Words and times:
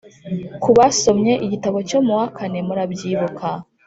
ku 0.61 0.69
basomye 0.77 1.33
igitabo 1.45 1.77
cyo 1.89 1.99
mu 2.05 2.13
wa 2.19 2.27
kane, 2.37 2.59
murabyibuka 2.67 3.47